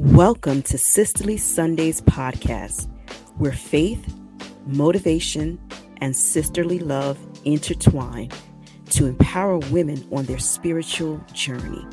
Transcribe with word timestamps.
Welcome 0.00 0.62
to 0.62 0.78
Sisterly 0.78 1.36
Sundays 1.36 2.00
podcast, 2.02 2.88
where 3.36 3.50
faith, 3.50 4.14
motivation, 4.64 5.58
and 5.96 6.14
sisterly 6.14 6.78
love 6.78 7.18
intertwine 7.44 8.30
to 8.90 9.06
empower 9.06 9.58
women 9.58 10.06
on 10.12 10.26
their 10.26 10.38
spiritual 10.38 11.20
journey. 11.32 11.84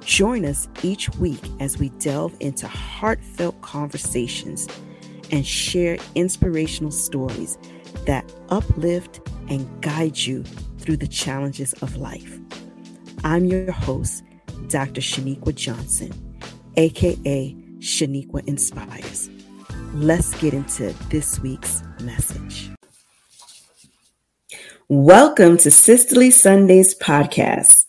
Join 0.00 0.44
us 0.44 0.68
each 0.82 1.10
week 1.10 1.38
as 1.60 1.78
we 1.78 1.90
delve 1.90 2.34
into 2.40 2.66
heartfelt 2.66 3.60
conversations 3.60 4.66
and 5.30 5.46
share 5.46 5.98
inspirational 6.16 6.90
stories 6.90 7.56
that 8.04 8.28
uplift 8.48 9.20
and 9.48 9.80
guide 9.80 10.18
you 10.18 10.42
through 10.78 10.96
the 10.96 11.06
challenges 11.06 11.72
of 11.74 11.96
life. 11.98 12.40
I'm 13.22 13.44
your 13.44 13.70
host, 13.70 14.24
Dr. 14.66 15.00
Sheniqua 15.00 15.54
Johnson, 15.54 16.31
aka 16.76 17.54
Sheniqua 17.78 18.46
Inspires. 18.46 19.30
Let's 19.94 20.34
get 20.40 20.54
into 20.54 20.94
this 21.10 21.40
week's 21.40 21.82
message. 22.00 22.70
Welcome 24.88 25.58
to 25.58 25.70
Sisterly 25.70 26.30
Sundays 26.30 26.94
podcast. 26.94 27.86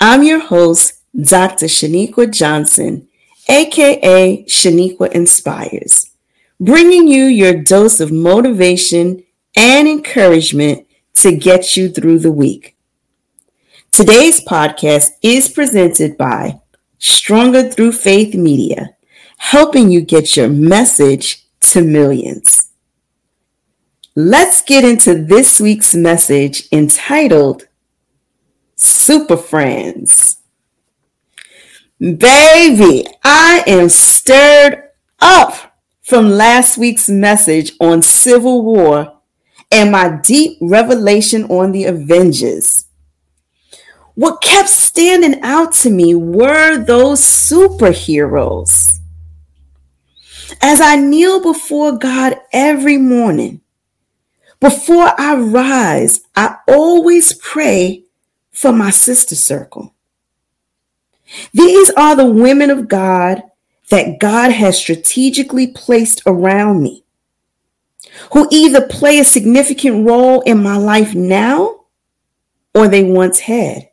I'm 0.00 0.22
your 0.22 0.40
host, 0.40 1.02
Dr. 1.14 1.66
Sheniqua 1.66 2.32
Johnson, 2.32 3.08
aka 3.48 4.44
Sheniqua 4.44 5.12
Inspires, 5.12 6.10
bringing 6.58 7.08
you 7.08 7.24
your 7.24 7.62
dose 7.62 8.00
of 8.00 8.10
motivation 8.10 9.22
and 9.56 9.86
encouragement 9.86 10.86
to 11.16 11.36
get 11.36 11.76
you 11.76 11.88
through 11.88 12.18
the 12.18 12.32
week. 12.32 12.76
Today's 13.92 14.42
podcast 14.44 15.10
is 15.20 15.50
presented 15.50 16.16
by 16.16 16.61
Stronger 17.02 17.68
Through 17.68 17.92
Faith 17.92 18.32
Media, 18.32 18.90
helping 19.36 19.90
you 19.90 20.02
get 20.02 20.36
your 20.36 20.48
message 20.48 21.44
to 21.58 21.82
millions. 21.82 22.70
Let's 24.14 24.62
get 24.62 24.84
into 24.84 25.24
this 25.24 25.58
week's 25.60 25.96
message 25.96 26.68
entitled 26.70 27.66
Super 28.76 29.36
Friends. 29.36 30.38
Baby, 31.98 33.08
I 33.24 33.64
am 33.66 33.88
stirred 33.88 34.90
up 35.20 35.76
from 36.02 36.30
last 36.30 36.78
week's 36.78 37.08
message 37.08 37.72
on 37.80 38.02
Civil 38.02 38.62
War 38.62 39.18
and 39.72 39.90
my 39.90 40.20
deep 40.22 40.56
revelation 40.60 41.46
on 41.46 41.72
the 41.72 41.84
Avengers. 41.84 42.86
What 44.14 44.42
kept 44.42 44.68
standing 44.68 45.40
out 45.42 45.72
to 45.72 45.90
me 45.90 46.14
were 46.14 46.76
those 46.76 47.20
superheroes. 47.20 48.98
As 50.60 50.80
I 50.80 50.96
kneel 50.96 51.42
before 51.42 51.92
God 51.92 52.36
every 52.52 52.98
morning, 52.98 53.62
before 54.60 55.12
I 55.18 55.34
rise, 55.36 56.20
I 56.36 56.56
always 56.68 57.32
pray 57.34 58.04
for 58.52 58.70
my 58.70 58.90
sister 58.90 59.34
circle. 59.34 59.94
These 61.54 61.90
are 61.96 62.14
the 62.14 62.26
women 62.26 62.70
of 62.70 62.88
God 62.88 63.42
that 63.88 64.18
God 64.20 64.52
has 64.52 64.76
strategically 64.76 65.68
placed 65.68 66.22
around 66.26 66.82
me, 66.82 67.04
who 68.32 68.46
either 68.50 68.86
play 68.86 69.18
a 69.18 69.24
significant 69.24 70.06
role 70.06 70.42
in 70.42 70.62
my 70.62 70.76
life 70.76 71.14
now 71.14 71.86
or 72.74 72.88
they 72.88 73.02
once 73.02 73.40
had. 73.40 73.88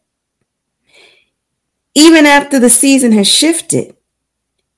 Even 2.00 2.26
after 2.26 2.60
the 2.60 2.70
season 2.70 3.12
has 3.12 3.28
shifted, 3.28 3.94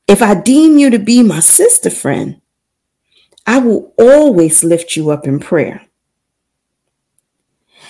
if 0.08 0.24
I 0.24 0.34
deem 0.34 0.80
you 0.80 0.90
to 0.90 0.98
be 0.98 1.22
my 1.22 1.40
sister 1.40 1.92
friend, 1.92 2.42
I 3.46 3.60
will 3.60 3.94
always 3.96 4.64
lift 4.64 4.96
you 4.96 5.12
up 5.12 5.28
in 5.28 5.40
prayer. 5.40 5.86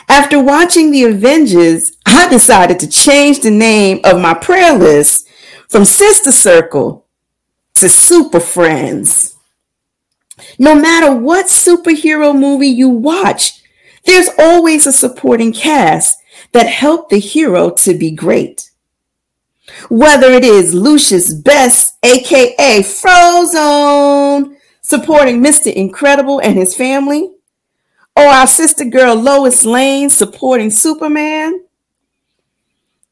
After 0.09 0.37
watching 0.43 0.91
The 0.91 1.05
Avengers, 1.05 1.95
I 2.05 2.27
decided 2.27 2.77
to 2.81 2.89
change 2.89 3.39
the 3.39 3.51
name 3.51 4.01
of 4.03 4.19
my 4.19 4.33
prayer 4.33 4.77
list 4.77 5.29
from 5.69 5.85
Sister 5.85 6.33
Circle 6.33 7.05
to 7.75 7.87
Super 7.87 8.41
Friends. 8.41 9.37
No 10.59 10.75
matter 10.75 11.15
what 11.15 11.45
superhero 11.45 12.37
movie 12.37 12.67
you 12.67 12.89
watch, 12.89 13.61
there's 14.05 14.27
always 14.37 14.85
a 14.85 14.91
supporting 14.91 15.53
cast 15.53 16.17
that 16.51 16.67
help 16.67 17.09
the 17.09 17.19
hero 17.19 17.69
to 17.69 17.97
be 17.97 18.11
great. 18.11 18.70
Whether 19.89 20.31
it 20.31 20.43
is 20.43 20.73
Lucius 20.73 21.33
Best, 21.33 21.97
aka 22.03 22.81
Frozone, 22.81 24.55
supporting 24.81 25.41
Mr. 25.41 25.73
Incredible 25.73 26.39
and 26.39 26.55
his 26.55 26.75
family, 26.75 27.31
or 28.15 28.23
our 28.23 28.47
sister 28.47 28.85
girl 28.85 29.15
Lois 29.15 29.65
Lane 29.65 30.09
supporting 30.09 30.69
Superman, 30.69 31.63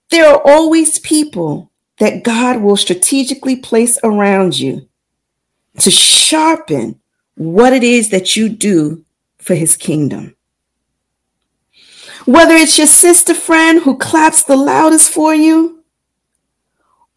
there 0.09 0.27
are 0.27 0.41
always 0.43 0.99
people 0.99 1.71
that 1.99 2.23
God 2.23 2.61
will 2.61 2.77
strategically 2.77 3.55
place 3.55 3.97
around 4.03 4.57
you 4.57 4.87
to 5.79 5.91
sharpen 5.91 6.99
what 7.35 7.73
it 7.73 7.83
is 7.83 8.09
that 8.09 8.35
you 8.35 8.49
do 8.49 9.05
for 9.37 9.55
his 9.55 9.77
kingdom. 9.77 10.35
Whether 12.25 12.55
it's 12.55 12.77
your 12.77 12.87
sister 12.87 13.33
friend 13.33 13.81
who 13.81 13.97
claps 13.97 14.43
the 14.43 14.57
loudest 14.57 15.11
for 15.11 15.33
you, 15.33 15.78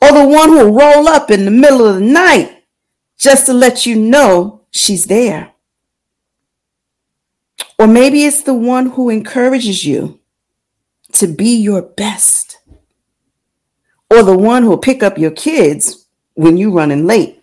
or 0.03 0.11
the 0.11 0.27
one 0.27 0.49
who'll 0.49 0.73
roll 0.73 1.07
up 1.07 1.31
in 1.31 1.45
the 1.45 1.51
middle 1.53 1.87
of 1.87 1.95
the 1.95 2.01
night 2.01 2.65
just 3.17 3.47
to 3.47 3.53
let 3.53 3.87
you 3.87 3.95
know 3.95 4.63
she's 4.73 5.05
there. 5.05 5.53
Or 7.79 7.87
maybe 7.87 8.25
it's 8.25 8.43
the 8.43 8.55
one 8.55 8.91
who 8.91 9.11
encourages 9.11 9.85
you 9.85 10.19
to 11.13 11.29
be 11.29 11.57
your 11.57 11.83
best. 11.83 12.59
Or 14.11 14.25
the 14.25 14.37
one 14.37 14.65
who'll 14.65 14.77
pick 14.77 15.05
up 15.05 15.19
your 15.19 15.31
kids 15.31 16.07
when 16.35 16.57
you're 16.57 16.73
running 16.73 17.07
late. 17.07 17.41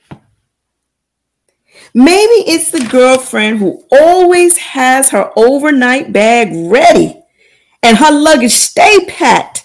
Maybe 1.94 2.44
it's 2.46 2.72
the 2.72 2.86
girlfriend 2.92 3.60
who 3.60 3.86
always 3.90 4.58
has 4.58 5.12
her 5.12 5.32
overnight 5.38 6.12
bag 6.12 6.50
ready 6.54 7.22
and 7.82 7.98
her 7.98 8.12
luggage 8.12 8.52
stay 8.52 9.06
packed 9.08 9.64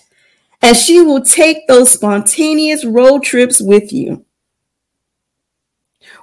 and 0.64 0.74
she 0.74 1.02
will 1.02 1.20
take 1.20 1.66
those 1.66 1.90
spontaneous 1.90 2.86
road 2.86 3.22
trips 3.22 3.60
with 3.60 3.92
you. 3.92 4.24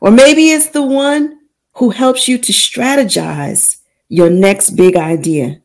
Or 0.01 0.09
maybe 0.09 0.49
it's 0.49 0.69
the 0.69 0.81
one 0.81 1.41
who 1.73 1.91
helps 1.91 2.27
you 2.27 2.39
to 2.39 2.51
strategize 2.51 3.81
your 4.09 4.31
next 4.31 4.71
big 4.71 4.95
idea 4.95 5.61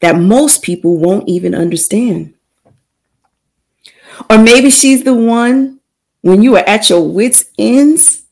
that 0.00 0.16
most 0.18 0.62
people 0.62 0.96
won't 0.96 1.28
even 1.28 1.54
understand. 1.54 2.32
Or 4.30 4.38
maybe 4.38 4.70
she's 4.70 5.04
the 5.04 5.12
one 5.12 5.80
when 6.22 6.40
you 6.40 6.56
are 6.56 6.66
at 6.66 6.88
your 6.88 7.06
wits' 7.06 7.44
ends, 7.58 8.22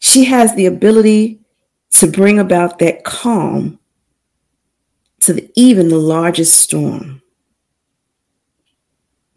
she 0.00 0.24
has 0.24 0.52
the 0.56 0.66
ability 0.66 1.38
to 1.92 2.10
bring 2.10 2.40
about 2.40 2.80
that 2.80 3.04
calm 3.04 3.78
to 5.20 5.32
the, 5.32 5.52
even 5.54 5.90
the 5.90 5.98
largest 5.98 6.56
storm. 6.56 7.22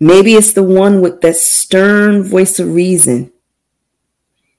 Maybe 0.03 0.33
it's 0.33 0.53
the 0.53 0.63
one 0.63 0.99
with 0.99 1.21
that 1.21 1.35
stern 1.35 2.23
voice 2.23 2.57
of 2.57 2.73
reason 2.73 3.31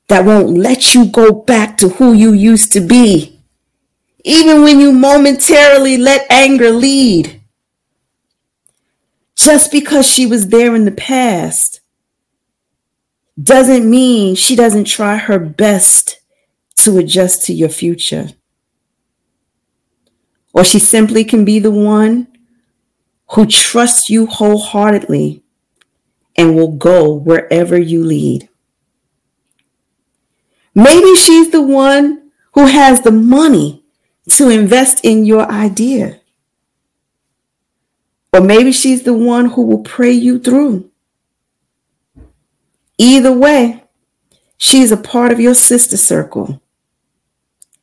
that 0.07 0.25
won't 0.25 0.57
let 0.57 0.95
you 0.95 1.07
go 1.07 1.33
back 1.33 1.77
to 1.79 1.89
who 1.89 2.13
you 2.13 2.33
used 2.33 2.73
to 2.75 2.81
be, 2.81 3.41
even 4.23 4.63
when 4.63 4.79
you 4.79 4.93
momentarily 4.93 5.97
let 5.97 6.31
anger 6.31 6.71
lead. 6.71 7.41
Just 9.35 9.73
because 9.73 10.07
she 10.07 10.27
was 10.27 10.47
there 10.51 10.77
in 10.77 10.85
the 10.85 10.93
past 10.93 11.81
doesn't 13.43 13.91
mean 13.91 14.37
she 14.37 14.55
doesn't 14.55 14.85
try 14.85 15.17
her 15.17 15.41
best 15.41 16.21
to 16.77 16.99
adjust 16.99 17.45
to 17.47 17.53
your 17.53 17.69
future. 17.69 18.29
Or 20.53 20.63
she 20.63 20.79
simply 20.79 21.25
can 21.25 21.45
be 21.45 21.59
the 21.59 21.73
one 21.73 22.32
who 23.33 23.47
trusts 23.47 24.11
you 24.11 24.27
wholeheartedly 24.27 25.43
and 26.37 26.55
will 26.55 26.77
go 26.77 27.15
wherever 27.15 27.79
you 27.79 28.05
lead. 28.05 28.49
Maybe 30.75 31.15
she's 31.15 31.51
the 31.51 31.63
one 31.63 32.31
who 32.53 32.67
has 32.67 33.01
the 33.01 33.11
money 33.11 33.85
to 34.31 34.51
invest 34.51 35.01
in 35.03 35.25
your 35.25 35.51
idea. 35.51 36.21
Or 38.35 38.41
maybe 38.41 38.73
she's 38.73 39.03
the 39.03 39.15
one 39.15 39.47
who 39.47 39.63
will 39.63 39.83
pray 39.83 40.13
you 40.13 40.39
through. 40.39 40.91
Either 42.99 43.33
way, 43.33 43.85
she's 44.59 44.93
a 44.93 44.97
part 44.97 45.33
of 45.33 45.41
your 45.41 45.55
sister 45.55 45.97
circle 45.97 46.61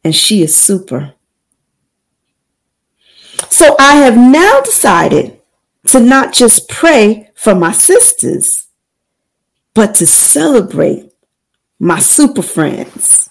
and 0.04 0.16
she 0.16 0.44
is 0.44 0.56
super. 0.56 1.14
So 3.50 3.76
I 3.80 3.96
have 3.96 4.16
now 4.16 4.62
decided 4.62 5.39
to 5.90 6.00
not 6.00 6.34
just 6.34 6.70
pray 6.70 7.32
for 7.36 7.56
my 7.56 7.72
sisters, 7.72 8.68
but 9.74 9.96
to 9.96 10.06
celebrate 10.06 11.12
my 11.80 12.00
super 12.00 12.42
friends. 12.42 13.30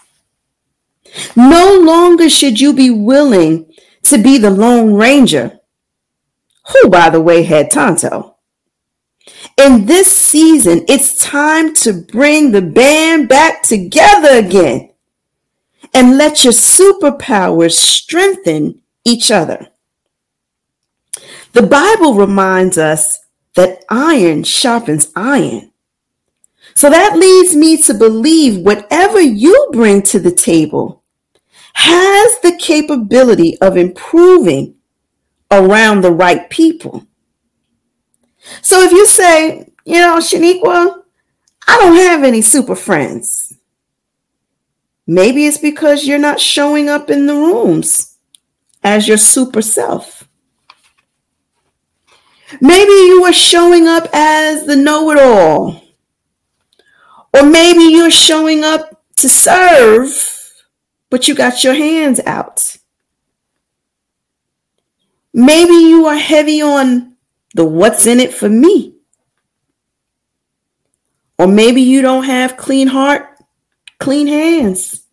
No 1.37 1.79
longer 1.81 2.29
should 2.29 2.61
you 2.61 2.73
be 2.73 2.91
willing 2.91 3.73
to 4.05 4.19
be 4.19 4.39
the 4.39 4.51
Lone 4.51 4.95
Ranger, 4.95 5.61
who, 6.69 6.89
by 6.89 7.11
the 7.11 7.21
way, 7.21 7.43
had 7.43 7.71
Tonto. 7.71 8.37
In 9.57 9.87
this 9.87 10.17
season, 10.17 10.85
it's 10.89 11.19
time 11.19 11.75
to 11.77 11.93
bring 11.93 12.51
the 12.51 12.63
band 12.63 13.29
back 13.29 13.63
together 13.63 14.39
again 14.39 14.91
and 15.95 16.19
let 16.19 16.45
your 16.45 16.53
superpowers 16.53 17.73
strengthen 17.73 18.81
each 19.05 19.31
other. 19.31 19.69
The 21.53 21.63
Bible 21.63 22.15
reminds 22.15 22.79
us 22.79 23.19
that 23.55 23.85
iron 23.89 24.45
sharpens 24.45 25.11
iron. 25.17 25.73
So 26.75 26.91
that 26.91 27.17
leads 27.19 27.57
me 27.57 27.81
to 27.83 27.95
believe 27.95 28.65
whatever 28.65 29.21
you 29.21 29.69
bring 29.73 30.03
to 30.03 30.19
the 30.19 30.31
table 30.31 31.03
has 31.75 32.39
the 32.41 32.57
capability 32.59 33.59
of 33.61 33.77
improving 33.77 34.77
around 35.51 36.03
the 36.03 36.13
right 36.13 36.49
people. 36.51 37.07
So 38.63 38.83
if 38.83 38.93
you 38.93 39.07
say, 39.07 39.73
you 39.85 39.95
know, 39.95 40.19
Sheniqua, 40.19 41.03
I 41.67 41.79
don't 41.79 41.97
have 41.97 42.25
any 42.25 42.43
super 42.43 42.77
friends. 42.77 43.55
Maybe 45.07 45.47
it's 45.47 45.59
because 45.59 46.07
you're 46.07 46.19
not 46.19 46.41
showing 46.41 46.89
up 46.89 47.11
in 47.11 47.27
the 47.27 47.35
rooms 47.35 48.17
as 48.83 49.09
your 49.09 49.17
super 49.17 49.63
self. 49.63 50.18
Maybe 52.61 52.93
you 52.93 53.25
are 53.25 53.33
showing 53.33 53.87
up 53.87 54.09
as 54.13 54.65
the 54.67 54.77
know 54.77 55.11
it 55.11 55.19
all. 55.19 55.83
Or 57.35 57.43
maybe 57.43 57.85
you're 57.85 58.11
showing 58.11 58.65
up 58.65 59.03
to 59.17 59.29
serve, 59.29 60.55
but 61.11 61.29
you 61.29 61.35
got 61.35 61.63
your 61.63 61.75
hands 61.75 62.21
out. 62.25 62.79
Maybe 65.35 65.75
you 65.75 66.07
are 66.07 66.17
heavy 66.17 66.63
on 66.63 67.17
the 67.55 67.65
what's 67.65 68.07
in 68.07 68.19
it 68.19 68.33
for 68.33 68.49
me. 68.49 68.95
Or 71.39 71.47
maybe 71.47 71.83
you 71.83 72.03
don't 72.03 72.25
have 72.25 72.57
clean 72.57 72.89
heart, 72.89 73.29
clean 73.99 74.27
hands. 74.27 75.05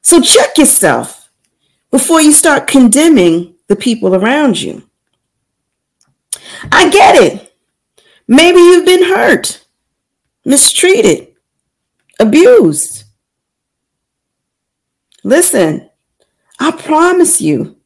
So 0.00 0.22
check 0.22 0.56
yourself 0.56 1.30
before 1.90 2.22
you 2.22 2.32
start 2.32 2.66
condemning 2.66 3.56
the 3.66 3.76
people 3.76 4.14
around 4.14 4.60
you. 4.60 4.87
I 6.70 6.90
get 6.90 7.16
it. 7.16 7.54
Maybe 8.26 8.58
you've 8.58 8.84
been 8.84 9.04
hurt, 9.04 9.66
mistreated, 10.44 11.34
abused. 12.20 13.04
Listen, 15.24 15.88
I 16.58 16.72
promise 16.72 17.40
you, 17.40 17.76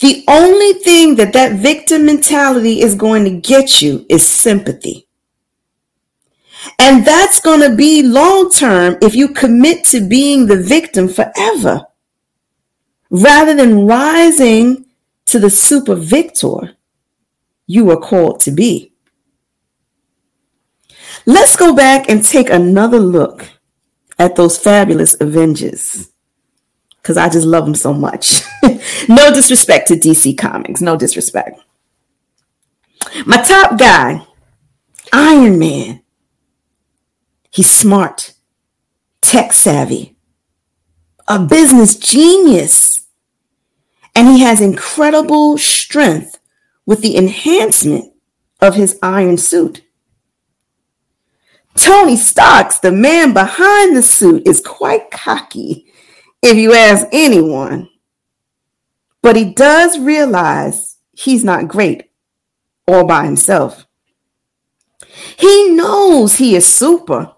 the 0.00 0.24
only 0.28 0.74
thing 0.74 1.14
that 1.16 1.32
that 1.34 1.52
victim 1.60 2.06
mentality 2.06 2.80
is 2.80 2.94
going 2.94 3.24
to 3.24 3.30
get 3.30 3.80
you 3.80 4.04
is 4.08 4.26
sympathy. 4.26 5.06
And 6.78 7.06
that's 7.06 7.40
going 7.40 7.60
to 7.60 7.76
be 7.76 8.02
long 8.02 8.50
term 8.50 8.96
if 9.00 9.14
you 9.14 9.28
commit 9.28 9.84
to 9.86 10.00
being 10.00 10.46
the 10.46 10.60
victim 10.60 11.08
forever 11.08 11.86
rather 13.10 13.54
than 13.54 13.86
rising 13.86 14.86
to 15.26 15.38
the 15.38 15.50
super 15.50 15.94
victor 15.94 16.76
you 17.66 17.84
were 17.84 17.96
called 17.96 18.40
to 18.40 18.50
be. 18.50 18.92
Let's 21.26 21.56
go 21.56 21.74
back 21.74 22.08
and 22.08 22.24
take 22.24 22.50
another 22.50 22.98
look 22.98 23.48
at 24.18 24.36
those 24.36 24.58
fabulous 24.58 25.16
Avengers 25.20 26.10
because 27.00 27.16
I 27.16 27.28
just 27.28 27.46
love 27.46 27.64
them 27.64 27.74
so 27.74 27.92
much. 27.92 28.42
no 29.08 29.32
disrespect 29.32 29.88
to 29.88 29.94
DC 29.94 30.36
Comics, 30.38 30.80
no 30.80 30.96
disrespect. 30.96 31.60
My 33.26 33.42
top 33.42 33.78
guy, 33.78 34.26
Iron 35.12 35.58
Man. 35.58 36.02
He's 37.50 37.70
smart, 37.70 38.34
tech 39.20 39.52
savvy, 39.52 40.16
a 41.28 41.38
business 41.38 41.94
genius, 41.94 43.06
and 44.14 44.26
he 44.26 44.40
has 44.40 44.60
incredible 44.60 45.56
strength 45.56 46.40
with 46.86 47.00
the 47.00 47.16
enhancement 47.16 48.12
of 48.60 48.74
his 48.74 48.98
iron 49.02 49.36
suit. 49.36 49.82
Tony 51.74 52.16
Starks, 52.16 52.78
the 52.78 52.92
man 52.92 53.32
behind 53.32 53.96
the 53.96 54.02
suit, 54.02 54.46
is 54.46 54.60
quite 54.60 55.10
cocky 55.10 55.86
if 56.42 56.56
you 56.56 56.72
ask 56.72 57.06
anyone. 57.12 57.88
But 59.22 59.36
he 59.36 59.52
does 59.52 59.98
realize 59.98 60.96
he's 61.12 61.44
not 61.44 61.68
great 61.68 62.10
all 62.86 63.06
by 63.06 63.24
himself. 63.24 63.86
He 65.38 65.70
knows 65.70 66.36
he 66.36 66.54
is 66.54 66.66
super, 66.66 67.32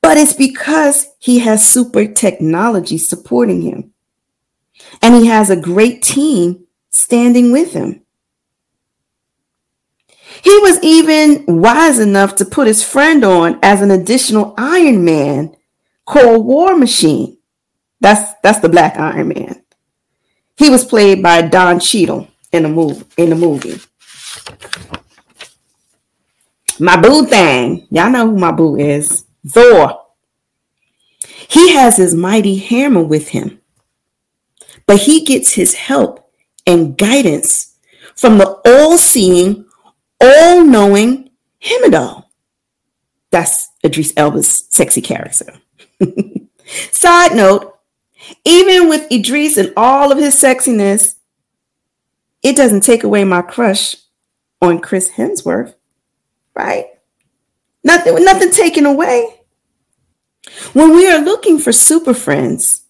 but 0.00 0.16
it's 0.16 0.32
because 0.32 1.06
he 1.18 1.38
has 1.40 1.66
super 1.66 2.06
technology 2.06 2.98
supporting 2.98 3.62
him. 3.62 3.92
And 5.00 5.14
he 5.14 5.26
has 5.26 5.48
a 5.48 5.56
great 5.56 6.02
team 6.02 6.61
standing 6.92 7.50
with 7.50 7.72
him. 7.72 8.02
He 10.42 10.56
was 10.58 10.82
even 10.82 11.44
wise 11.46 11.98
enough 11.98 12.36
to 12.36 12.44
put 12.44 12.66
his 12.66 12.82
friend 12.84 13.24
on 13.24 13.58
as 13.62 13.82
an 13.82 13.90
additional 13.90 14.54
Iron 14.56 15.04
Man 15.04 15.54
called 16.04 16.46
War 16.46 16.76
Machine. 16.76 17.38
That's 18.00 18.34
that's 18.42 18.60
the 18.60 18.68
Black 18.68 18.96
Iron 18.96 19.28
Man. 19.28 19.62
He 20.56 20.70
was 20.70 20.84
played 20.84 21.22
by 21.22 21.42
Don 21.42 21.80
Cheadle 21.80 22.28
in 22.52 22.64
the 22.64 22.68
movie. 22.68 23.04
In 23.16 23.30
the 23.30 23.36
movie, 23.36 23.80
my 26.78 27.00
boo 27.00 27.26
thing, 27.26 27.86
y'all 27.90 28.10
know 28.10 28.30
who 28.30 28.38
my 28.38 28.52
boo 28.52 28.76
is. 28.76 29.24
Thor. 29.46 29.98
He 31.48 31.74
has 31.74 31.98
his 31.98 32.14
mighty 32.14 32.56
hammer 32.56 33.02
with 33.02 33.28
him, 33.28 33.60
but 34.86 35.02
he 35.02 35.24
gets 35.24 35.52
his 35.52 35.74
help 35.74 36.21
and 36.66 36.96
guidance 36.96 37.76
from 38.14 38.38
the 38.38 38.60
all-seeing, 38.64 39.64
all-knowing 40.20 41.30
Heimdall. 41.62 42.30
That's 43.30 43.68
Idris 43.84 44.12
Elba's 44.16 44.66
sexy 44.68 45.00
character. 45.00 45.54
Side 46.66 47.34
note, 47.34 47.78
even 48.44 48.88
with 48.88 49.10
Idris 49.10 49.56
and 49.56 49.72
all 49.76 50.12
of 50.12 50.18
his 50.18 50.40
sexiness, 50.40 51.14
it 52.42 52.56
doesn't 52.56 52.82
take 52.82 53.04
away 53.04 53.24
my 53.24 53.42
crush 53.42 53.96
on 54.60 54.80
Chris 54.80 55.10
Hemsworth, 55.10 55.74
right? 56.54 56.86
Nothing, 57.84 58.24
nothing 58.24 58.50
taken 58.50 58.86
away. 58.86 59.40
When 60.72 60.94
we 60.94 61.08
are 61.10 61.18
looking 61.20 61.58
for 61.58 61.72
super 61.72 62.14
friends, 62.14 62.81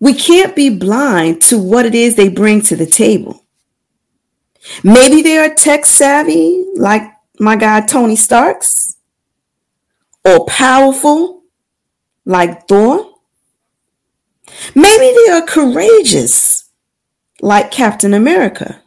we 0.00 0.14
can't 0.14 0.56
be 0.56 0.70
blind 0.70 1.42
to 1.42 1.58
what 1.58 1.86
it 1.86 1.94
is 1.94 2.16
they 2.16 2.28
bring 2.28 2.62
to 2.62 2.76
the 2.76 2.86
table. 2.86 3.44
Maybe 4.82 5.22
they 5.22 5.38
are 5.38 5.54
tech 5.54 5.86
savvy, 5.86 6.64
like 6.74 7.02
my 7.38 7.56
guy 7.56 7.82
Tony 7.82 8.16
Starks, 8.16 8.96
or 10.24 10.44
powerful, 10.46 11.42
like 12.24 12.66
Thor 12.66 13.10
Maybe 14.74 15.14
they 15.14 15.32
are 15.32 15.42
courageous, 15.42 16.70
like 17.40 17.70
Captain 17.70 18.14
America. 18.14 18.82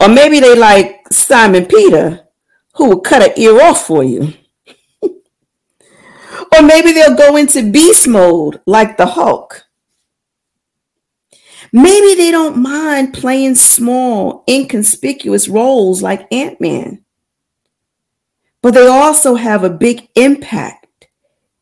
Or 0.00 0.08
maybe 0.08 0.40
they 0.40 0.56
like 0.56 1.12
Simon 1.12 1.66
Peter, 1.66 2.26
who 2.74 2.88
will 2.88 3.00
cut 3.00 3.22
an 3.22 3.32
ear 3.36 3.60
off 3.62 3.86
for 3.86 4.02
you. 4.02 4.34
Or 6.54 6.62
maybe 6.62 6.92
they'll 6.92 7.16
go 7.16 7.36
into 7.36 7.70
beast 7.70 8.06
mode, 8.06 8.60
like 8.66 8.96
the 8.96 9.06
Hulk. 9.06 9.64
Maybe 11.72 12.14
they 12.14 12.30
don't 12.30 12.58
mind 12.58 13.14
playing 13.14 13.54
small, 13.54 14.44
inconspicuous 14.48 15.48
roles 15.48 16.02
like 16.02 16.30
Ant 16.32 16.60
Man. 16.60 17.04
But 18.60 18.74
they 18.74 18.86
also 18.86 19.36
have 19.36 19.64
a 19.64 19.70
big 19.70 20.08
impact 20.14 20.82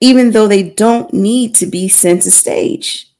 even 0.00 0.30
though 0.30 0.48
they 0.48 0.62
don't 0.62 1.12
need 1.12 1.54
to 1.56 1.66
be 1.66 1.88
center 1.88 2.30
stage. 2.30 3.12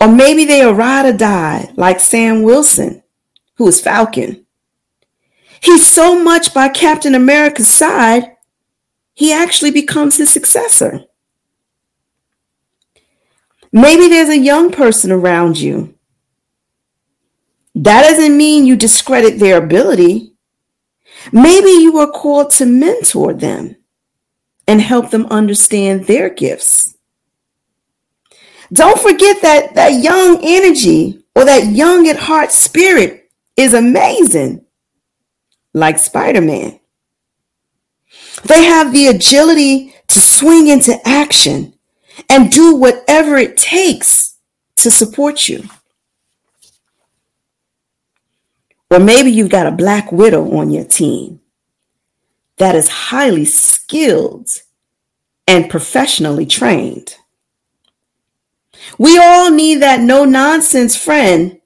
Or 0.00 0.08
maybe 0.08 0.44
they 0.44 0.60
are 0.60 0.74
ride 0.74 1.06
or 1.06 1.16
die, 1.16 1.72
like 1.76 2.00
Sam 2.00 2.42
Wilson, 2.42 3.02
who 3.56 3.66
is 3.66 3.80
Falcon. 3.80 4.44
He's 5.60 5.86
so 5.86 6.22
much 6.22 6.52
by 6.52 6.68
Captain 6.68 7.14
America's 7.14 7.68
side, 7.68 8.35
he 9.16 9.32
actually 9.32 9.70
becomes 9.70 10.18
his 10.18 10.30
successor. 10.30 11.06
Maybe 13.72 14.08
there's 14.08 14.28
a 14.28 14.38
young 14.38 14.70
person 14.70 15.10
around 15.10 15.58
you. 15.58 15.94
That 17.74 18.02
doesn't 18.02 18.36
mean 18.36 18.66
you 18.66 18.76
discredit 18.76 19.38
their 19.38 19.56
ability. 19.56 20.34
Maybe 21.32 21.70
you 21.70 21.96
are 21.98 22.10
called 22.10 22.50
to 22.52 22.66
mentor 22.66 23.32
them 23.32 23.76
and 24.68 24.82
help 24.82 25.10
them 25.10 25.26
understand 25.26 26.04
their 26.04 26.28
gifts. 26.28 26.96
Don't 28.70 29.00
forget 29.00 29.40
that 29.42 29.74
that 29.76 30.02
young 30.02 30.40
energy 30.42 31.24
or 31.34 31.46
that 31.46 31.72
young 31.72 32.06
at 32.08 32.16
heart 32.16 32.52
spirit 32.52 33.30
is 33.56 33.72
amazing, 33.72 34.64
like 35.72 35.98
Spider 35.98 36.42
Man. 36.42 36.80
They 38.46 38.64
have 38.64 38.92
the 38.92 39.08
agility 39.08 39.94
to 40.08 40.20
swing 40.20 40.68
into 40.68 40.96
action 41.06 41.74
and 42.30 42.50
do 42.50 42.76
whatever 42.76 43.36
it 43.36 43.56
takes 43.56 44.38
to 44.76 44.90
support 44.90 45.48
you. 45.48 45.64
Or 48.90 49.00
maybe 49.00 49.30
you've 49.30 49.50
got 49.50 49.66
a 49.66 49.72
black 49.72 50.12
widow 50.12 50.56
on 50.56 50.70
your 50.70 50.84
team 50.84 51.40
that 52.58 52.74
is 52.74 52.88
highly 52.88 53.44
skilled 53.44 54.48
and 55.48 55.68
professionally 55.68 56.46
trained. 56.46 57.16
We 58.96 59.18
all 59.18 59.50
need 59.50 59.82
that 59.82 60.00
no 60.00 60.24
nonsense 60.24 60.96
friend 60.96 61.60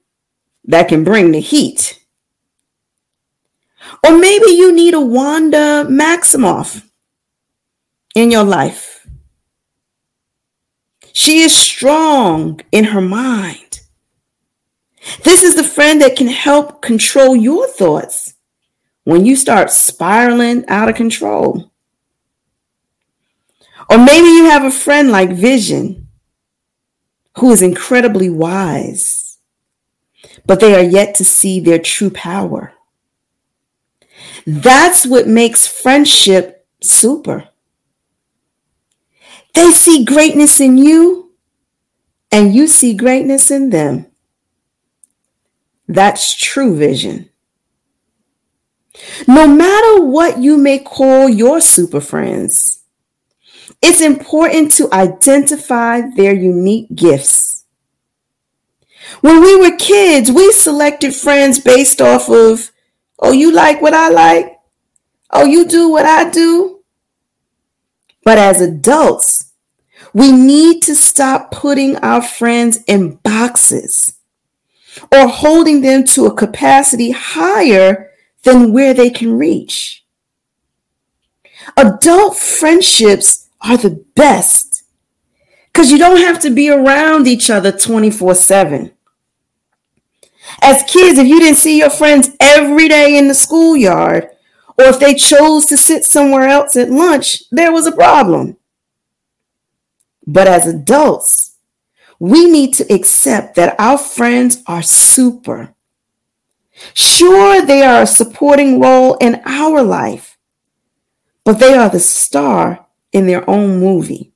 that 0.65 0.89
can 0.89 1.03
bring 1.03 1.31
the 1.31 1.39
heat. 1.39 2.00
Or 4.03 4.17
maybe 4.17 4.51
you 4.51 4.71
need 4.71 4.93
a 4.93 5.01
Wanda 5.01 5.85
Maximoff 5.87 6.83
in 8.15 8.31
your 8.31 8.43
life. 8.43 9.07
She 11.13 11.39
is 11.39 11.55
strong 11.55 12.61
in 12.71 12.85
her 12.85 13.01
mind. 13.01 13.81
This 15.23 15.43
is 15.43 15.55
the 15.55 15.63
friend 15.63 16.01
that 16.01 16.15
can 16.15 16.27
help 16.27 16.81
control 16.81 17.35
your 17.35 17.67
thoughts 17.67 18.35
when 19.03 19.25
you 19.25 19.35
start 19.35 19.71
spiraling 19.71 20.65
out 20.67 20.89
of 20.89 20.95
control. 20.95 21.71
Or 23.89 23.97
maybe 23.97 24.27
you 24.27 24.45
have 24.45 24.63
a 24.63 24.71
friend 24.71 25.11
like 25.11 25.31
Vision 25.31 26.07
who 27.37 27.51
is 27.51 27.61
incredibly 27.61 28.29
wise, 28.29 29.37
but 30.45 30.59
they 30.59 30.75
are 30.75 30.83
yet 30.83 31.15
to 31.15 31.25
see 31.25 31.59
their 31.59 31.79
true 31.79 32.09
power. 32.09 32.73
That's 34.45 35.05
what 35.05 35.27
makes 35.27 35.67
friendship 35.67 36.65
super. 36.81 37.49
They 39.53 39.71
see 39.71 40.05
greatness 40.05 40.59
in 40.59 40.77
you, 40.77 41.33
and 42.31 42.53
you 42.53 42.67
see 42.67 42.93
greatness 42.93 43.51
in 43.51 43.69
them. 43.69 44.07
That's 45.87 46.35
true 46.35 46.75
vision. 46.75 47.29
No 49.27 49.47
matter 49.47 50.03
what 50.03 50.39
you 50.39 50.57
may 50.57 50.79
call 50.79 51.27
your 51.27 51.59
super 51.59 52.01
friends, 52.01 52.83
it's 53.81 54.01
important 54.01 54.71
to 54.73 54.93
identify 54.93 56.01
their 56.15 56.33
unique 56.33 56.93
gifts. 56.95 57.65
When 59.21 59.41
we 59.41 59.55
were 59.55 59.75
kids, 59.75 60.31
we 60.31 60.51
selected 60.51 61.13
friends 61.13 61.59
based 61.59 62.01
off 62.01 62.29
of, 62.29 62.70
oh, 63.21 63.31
you 63.31 63.51
like 63.51 63.81
what 63.81 63.93
I 63.93 64.09
like? 64.09 64.59
Oh, 65.31 65.45
you 65.45 65.67
do 65.67 65.89
what 65.89 66.05
I 66.05 66.29
do? 66.29 66.79
But 68.23 68.37
as 68.37 68.61
adults, 68.61 69.51
we 70.13 70.31
need 70.31 70.81
to 70.83 70.95
stop 70.95 71.51
putting 71.51 71.97
our 71.97 72.21
friends 72.21 72.83
in 72.87 73.15
boxes 73.17 74.15
or 75.11 75.27
holding 75.27 75.81
them 75.81 76.03
to 76.03 76.25
a 76.25 76.33
capacity 76.33 77.11
higher 77.11 78.11
than 78.43 78.73
where 78.73 78.93
they 78.93 79.09
can 79.09 79.37
reach. 79.37 80.03
Adult 81.77 82.37
friendships 82.37 83.47
are 83.61 83.77
the 83.77 84.03
best 84.15 84.83
because 85.67 85.91
you 85.91 85.97
don't 85.97 86.17
have 86.17 86.39
to 86.39 86.49
be 86.49 86.69
around 86.69 87.27
each 87.27 87.49
other 87.49 87.71
24 87.71 88.35
7. 88.35 88.91
As 90.61 90.83
kids, 90.83 91.17
if 91.17 91.27
you 91.27 91.39
didn't 91.39 91.57
see 91.57 91.79
your 91.79 91.89
friends 91.89 92.29
every 92.39 92.87
day 92.87 93.17
in 93.17 93.27
the 93.27 93.33
schoolyard, 93.33 94.29
or 94.77 94.85
if 94.85 94.99
they 94.99 95.15
chose 95.15 95.65
to 95.67 95.77
sit 95.77 96.05
somewhere 96.05 96.47
else 96.47 96.77
at 96.77 96.89
lunch, 96.89 97.43
there 97.51 97.71
was 97.71 97.87
a 97.87 97.91
problem. 97.91 98.57
But 100.25 100.47
as 100.47 100.67
adults, 100.67 101.57
we 102.19 102.45
need 102.45 102.75
to 102.75 102.93
accept 102.93 103.55
that 103.55 103.75
our 103.79 103.97
friends 103.97 104.61
are 104.67 104.83
super. 104.83 105.73
Sure, 106.93 107.65
they 107.65 107.81
are 107.81 108.03
a 108.03 108.07
supporting 108.07 108.79
role 108.79 109.15
in 109.15 109.41
our 109.45 109.81
life, 109.81 110.37
but 111.43 111.59
they 111.59 111.73
are 111.73 111.89
the 111.89 111.99
star 111.99 112.85
in 113.11 113.25
their 113.25 113.47
own 113.49 113.79
movie. 113.79 114.31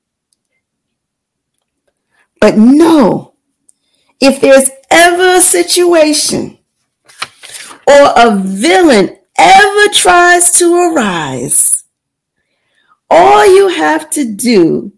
But 2.40 2.58
no, 2.58 3.35
if 4.20 4.40
there's 4.40 4.70
ever 4.90 5.36
a 5.36 5.40
situation 5.40 6.58
or 7.86 8.12
a 8.16 8.36
villain 8.36 9.16
ever 9.38 9.92
tries 9.92 10.50
to 10.52 10.74
arise, 10.74 11.84
all 13.10 13.46
you 13.46 13.68
have 13.68 14.10
to 14.10 14.24
do 14.24 14.92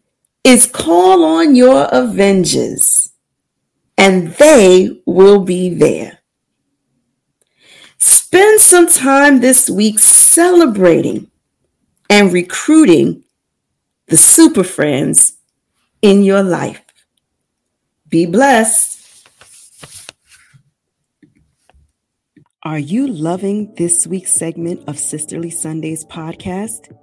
is 0.45 0.67
call 0.67 1.25
on 1.25 1.55
your 1.55 1.89
Avengers, 1.93 3.13
and 3.97 4.29
they 4.35 5.01
will 5.05 5.41
be 5.41 5.69
there. 5.69 6.19
Spend 7.99 8.61
some 8.61 8.87
time 8.87 9.41
this 9.41 9.69
week 9.69 9.99
celebrating 9.99 11.31
and 12.09 12.33
recruiting 12.33 13.25
the 14.07 14.17
super 14.17 14.65
friends 14.65 15.37
in 16.01 16.23
your 16.23 16.43
life. 16.43 16.83
Be 18.09 18.25
blessed. 18.25 18.98
Are 22.69 22.79
you 22.79 23.07
loving 23.07 23.73
this 23.77 24.07
week's 24.07 24.35
segment 24.35 24.87
of 24.87 24.99
Sisterly 24.99 25.49
Sundays 25.49 26.05
podcast? 26.05 26.95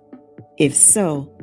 If 0.60 0.76
so, 0.76 1.36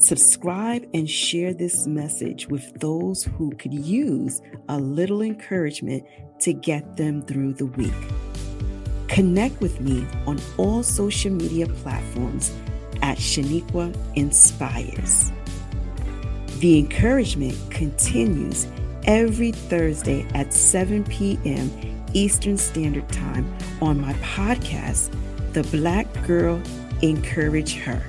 subscribe 0.00 0.88
and 0.92 1.08
share 1.08 1.54
this 1.54 1.86
message 1.86 2.48
with 2.48 2.80
those 2.80 3.22
who 3.22 3.52
could 3.52 3.72
use 3.72 4.42
a 4.68 4.76
little 4.76 5.22
encouragement 5.22 6.02
to 6.40 6.52
get 6.52 6.96
them 6.96 7.22
through 7.22 7.52
the 7.52 7.66
week. 7.66 7.94
Connect 9.06 9.60
with 9.60 9.80
me 9.80 10.04
on 10.26 10.40
all 10.56 10.82
social 10.82 11.30
media 11.30 11.68
platforms 11.68 12.52
at 13.02 13.18
Sheniqua 13.18 13.96
Inspires. 14.16 15.30
The 16.58 16.76
encouragement 16.76 17.56
continues 17.70 18.66
every 19.04 19.52
Thursday 19.52 20.26
at 20.34 20.52
7 20.52 21.04
p.m. 21.04 21.99
Eastern 22.12 22.56
Standard 22.56 23.08
Time 23.08 23.52
on 23.80 24.00
my 24.00 24.12
podcast, 24.14 25.10
The 25.52 25.62
Black 25.64 26.06
Girl 26.26 26.60
Encourage 27.02 27.74
Her. 27.74 28.02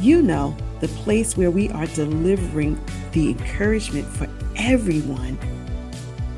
You 0.00 0.22
know, 0.22 0.56
the 0.80 0.88
place 0.88 1.36
where 1.36 1.50
we 1.50 1.70
are 1.70 1.86
delivering 1.86 2.78
the 3.12 3.30
encouragement 3.30 4.06
for 4.06 4.28
everyone. 4.56 5.38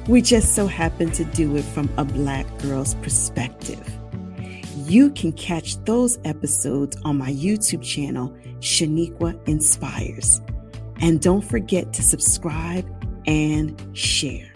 We 0.08 0.22
just 0.22 0.54
so 0.54 0.66
happen 0.66 1.10
to 1.12 1.24
do 1.24 1.56
it 1.56 1.64
from 1.64 1.90
a 1.98 2.04
Black 2.04 2.46
girl's 2.58 2.94
perspective. 2.96 3.92
You 4.76 5.10
can 5.10 5.32
catch 5.32 5.82
those 5.84 6.18
episodes 6.24 6.96
on 7.04 7.18
my 7.18 7.32
YouTube 7.32 7.82
channel, 7.82 8.30
Sheniqua 8.60 9.36
Inspires. 9.48 10.40
And 11.00 11.20
don't 11.20 11.42
forget 11.42 11.92
to 11.94 12.02
subscribe 12.02 12.86
and 13.26 13.76
share. 13.96 14.55